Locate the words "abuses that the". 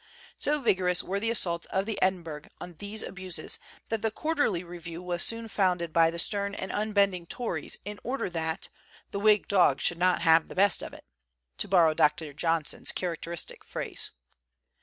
3.03-4.09